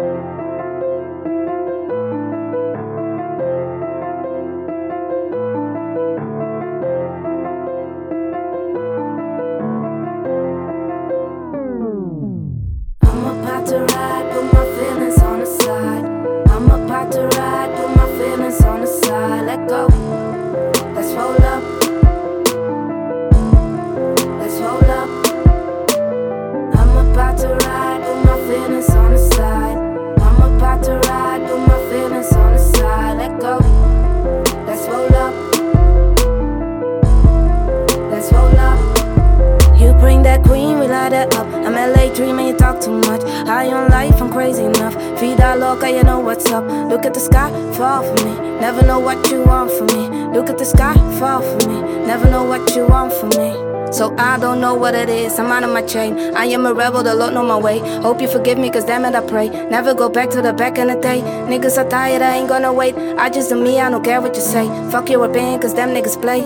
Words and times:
I'm 0.00 0.39
dreaming, 42.20 42.48
you 42.48 42.56
talk 42.56 42.78
too 42.80 42.92
much. 42.92 43.22
High 43.48 43.72
on 43.72 43.90
life, 43.90 44.20
I'm 44.20 44.30
crazy 44.30 44.64
enough. 44.64 44.94
Vida 45.18 45.56
loca, 45.56 45.90
you 45.90 46.02
know 46.02 46.20
what's 46.20 46.50
up. 46.52 46.64
Look 46.90 47.06
at 47.06 47.14
the 47.14 47.20
sky, 47.20 47.50
fall 47.72 48.02
for 48.02 48.24
me. 48.26 48.34
Never 48.60 48.82
know 48.82 48.98
what 48.98 49.30
you 49.30 49.42
want 49.42 49.70
from 49.72 49.86
me. 49.86 50.04
Look 50.36 50.50
at 50.50 50.58
the 50.58 50.66
sky, 50.66 50.94
fall 51.18 51.40
for 51.40 51.66
me. 51.66 51.80
Never 52.06 52.28
know 52.28 52.44
what 52.44 52.76
you 52.76 52.86
want 52.86 53.14
from 53.14 53.30
me. 53.30 53.69
So 53.92 54.14
I 54.16 54.38
don't 54.38 54.60
know 54.60 54.74
what 54.74 54.94
it 54.94 55.08
is, 55.08 55.38
I'm 55.38 55.50
out 55.50 55.64
of 55.64 55.70
my 55.70 55.82
chain. 55.82 56.18
I 56.34 56.44
am 56.46 56.64
a 56.64 56.72
rebel, 56.72 57.02
the 57.02 57.14
Lord 57.14 57.34
know 57.34 57.42
my 57.42 57.58
way. 57.58 57.80
Hope 58.00 58.20
you 58.20 58.28
forgive 58.28 58.58
me, 58.58 58.70
cause 58.70 58.84
damn 58.84 59.04
it, 59.04 59.14
I 59.14 59.20
pray. 59.20 59.48
Never 59.48 59.94
go 59.94 60.08
back 60.08 60.30
to 60.30 60.42
the 60.42 60.52
back 60.52 60.78
in 60.78 60.88
the 60.88 60.94
day. 60.94 61.20
Niggas 61.48 61.76
are 61.76 61.88
tired, 61.88 62.22
I 62.22 62.36
ain't 62.36 62.48
gonna 62.48 62.72
wait. 62.72 62.94
I 62.96 63.28
just 63.30 63.50
do 63.50 63.62
me, 63.62 63.80
I 63.80 63.90
don't 63.90 64.04
care 64.04 64.20
what 64.20 64.34
you 64.36 64.42
say. 64.42 64.66
Fuck 64.90 65.10
your 65.10 65.24
opinion, 65.24 65.60
cause 65.60 65.74
them 65.74 65.90
niggas 65.90 66.20
play. 66.20 66.42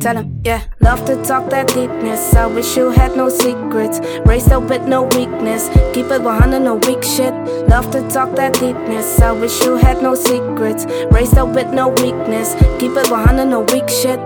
Tell 0.00 0.18
him, 0.18 0.42
yeah. 0.44 0.62
Love 0.80 1.06
to 1.06 1.16
talk 1.24 1.48
that 1.48 1.68
deepness. 1.68 2.34
I 2.34 2.46
wish 2.46 2.76
you 2.76 2.90
had 2.90 3.16
no 3.16 3.30
secrets. 3.30 4.00
Raised 4.26 4.52
up 4.52 4.64
with 4.64 4.82
no 4.82 5.04
weakness. 5.04 5.70
Keep 5.94 6.10
it 6.10 6.20
100, 6.20 6.60
no 6.60 6.74
weak 6.74 7.02
shit. 7.02 7.32
Love 7.68 7.90
to 7.92 8.06
talk 8.10 8.36
that 8.36 8.52
deepness. 8.60 9.18
I 9.20 9.32
wish 9.32 9.62
you 9.62 9.76
had 9.76 10.02
no 10.02 10.14
secrets. 10.14 10.84
Raised 11.10 11.38
up 11.38 11.54
with 11.54 11.72
no 11.72 11.88
weakness. 11.88 12.54
Keep 12.78 12.98
it 12.98 13.10
100, 13.10 13.46
no 13.46 13.60
weak 13.60 13.88
shit. 13.88 14.20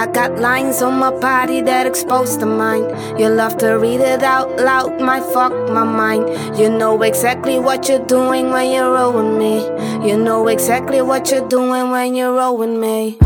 I 0.00 0.06
got 0.06 0.38
lines 0.38 0.80
on 0.80 0.98
my 0.98 1.10
body 1.10 1.60
that 1.60 1.86
expose 1.86 2.38
the 2.38 2.46
mind. 2.46 2.88
You 3.20 3.28
love 3.28 3.58
to 3.58 3.72
read 3.72 4.00
it 4.00 4.22
out 4.22 4.56
loud, 4.56 4.98
might 4.98 5.22
fuck 5.24 5.52
my 5.68 5.84
mind. 5.84 6.24
You 6.58 6.70
know 6.70 7.02
exactly 7.02 7.58
what 7.58 7.86
you're 7.86 8.06
doing 8.06 8.48
when 8.48 8.72
you're 8.72 8.94
rolling 8.94 9.36
me. 9.38 9.60
You 10.08 10.16
know 10.16 10.48
exactly 10.48 11.02
what 11.02 11.30
you're 11.30 11.46
doing 11.46 11.90
when 11.90 12.14
you're 12.14 12.32
rolling 12.32 12.80
me. 12.80 13.18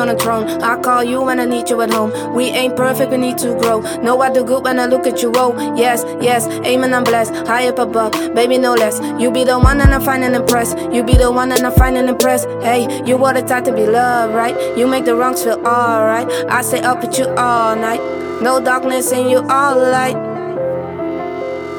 A 0.00 0.02
on 0.02 0.08
the 0.08 0.16
throne. 0.16 0.48
I 0.62 0.80
call 0.80 1.04
you 1.04 1.22
when 1.22 1.38
I 1.40 1.44
need 1.44 1.68
you 1.68 1.80
at 1.82 1.92
home. 1.92 2.34
We 2.34 2.44
ain't 2.46 2.76
perfect, 2.76 3.10
we 3.10 3.18
need 3.18 3.38
to 3.38 3.54
grow. 3.58 3.80
Know 4.02 4.20
I 4.20 4.32
do 4.32 4.44
good 4.44 4.64
when 4.64 4.80
I 4.80 4.86
look 4.86 5.06
at 5.06 5.22
you. 5.22 5.32
Oh, 5.36 5.76
yes, 5.76 6.04
yes, 6.20 6.46
amen, 6.64 6.94
I'm 6.94 7.04
blessed. 7.04 7.34
High 7.46 7.68
up 7.68 7.78
above, 7.78 8.12
baby, 8.34 8.58
no 8.58 8.74
less. 8.74 9.00
You 9.20 9.30
be 9.30 9.44
the 9.44 9.58
one 9.58 9.80
and 9.80 9.94
I 9.94 10.00
find 10.04 10.24
and 10.24 10.34
impress. 10.34 10.74
You 10.92 11.02
be 11.02 11.14
the 11.14 11.30
one 11.30 11.52
and 11.52 11.66
I 11.66 11.70
find 11.70 11.96
and 11.96 12.08
impress. 12.08 12.44
Hey, 12.62 13.04
you 13.04 13.22
are 13.24 13.34
the 13.34 13.42
type 13.42 13.64
to 13.64 13.72
be 13.72 13.86
loved, 13.86 14.34
right? 14.34 14.56
You 14.76 14.86
make 14.86 15.04
the 15.04 15.14
wrongs 15.14 15.44
feel 15.44 15.60
alright. 15.66 16.28
I 16.48 16.62
stay 16.62 16.80
up 16.80 17.02
with 17.02 17.18
you 17.18 17.26
all 17.36 17.76
night. 17.76 18.00
No 18.42 18.60
darkness 18.60 19.12
in 19.12 19.28
you, 19.28 19.38
all 19.48 19.76
light. 19.78 20.16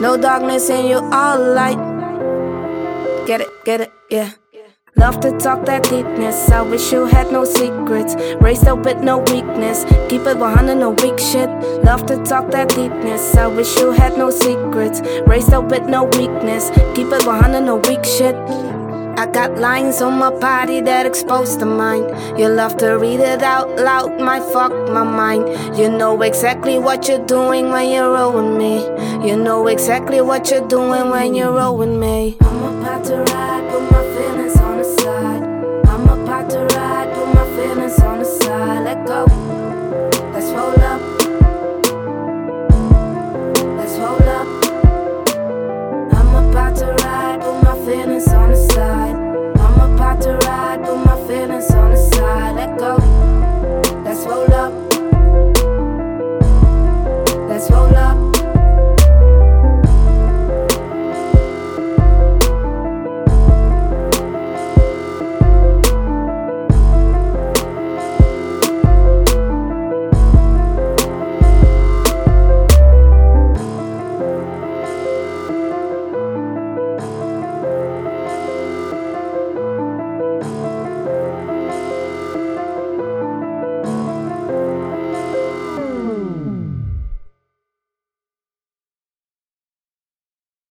No 0.02 0.18
darkness 0.18 0.70
in 0.70 0.86
you, 0.86 0.98
all 1.12 1.40
light. 1.40 1.80
Get 3.26 3.42
it, 3.42 3.50
get 3.66 3.82
it, 3.82 3.92
yeah. 4.10 4.41
Love 4.98 5.20
to 5.22 5.32
talk 5.40 5.66
that 5.66 5.84
deepness. 5.84 6.52
I 6.52 6.62
wish 6.62 6.92
you 6.92 7.06
had 7.06 7.32
no 7.32 7.46
secrets. 7.46 8.16
Raised 8.42 8.68
up 8.68 8.86
with 8.86 9.02
no 9.02 9.20
weakness. 9.20 9.86
Keep 10.10 10.28
it 10.28 10.38
100, 10.38 10.76
no 10.76 10.92
weak 10.92 11.18
shit. 11.18 11.50
Love 11.84 12.06
to 12.08 12.18
talk 12.24 12.52
that 12.52 12.70
deepness. 12.70 13.36
I 13.36 13.48
wish 13.48 13.76
you 13.78 13.92
had 13.92 14.18
no 14.18 14.30
secrets. 14.30 15.02
Raised 15.26 15.54
up 15.54 15.72
with 15.72 15.84
no 15.88 16.04
weakness. 16.04 16.70
Keep 16.96 17.08
it 17.08 17.26
100, 17.26 17.62
no 17.62 17.78
weak 17.78 18.04
shit. 18.04 18.36
I 19.18 19.28
got 19.28 19.58
lines 19.58 20.02
on 20.02 20.18
my 20.18 20.30
body 20.30 20.82
that 20.82 21.06
expose 21.06 21.58
the 21.58 21.66
mind. 21.66 22.10
You 22.40 22.50
love 22.50 22.78
to 22.78 22.98
read 22.98 23.20
it 23.20 23.44
out 23.44 23.76
loud, 23.78 24.20
might 24.20 24.44
fuck 24.52 24.72
my 24.90 25.04
mind. 25.04 25.78
You 25.78 25.90
know 25.90 26.22
exactly 26.22 26.80
what 26.80 27.08
you're 27.08 27.26
doing 27.26 27.70
when 27.70 27.92
you're 27.92 28.12
rolling 28.12 28.58
me. 28.58 28.84
You 29.28 29.36
know 29.36 29.68
exactly 29.68 30.22
what 30.22 30.50
you're 30.50 30.68
doing 30.68 31.10
when 31.10 31.36
you're 31.36 31.54
rolling 31.54 32.00
me. 32.00 32.38
I'm 32.42 32.82
about 32.82 33.06
to 33.06 33.18
ride. 33.18 33.61